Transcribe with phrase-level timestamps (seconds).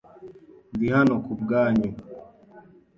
[0.73, 1.89] Ndi hano kubwanyu.